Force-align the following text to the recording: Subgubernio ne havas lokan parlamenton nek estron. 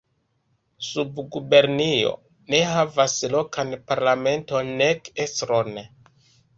Subgubernio 0.85 2.15
ne 2.55 2.63
havas 2.73 3.21
lokan 3.37 3.79
parlamenton 3.93 4.77
nek 4.85 5.17
estron. 5.31 5.83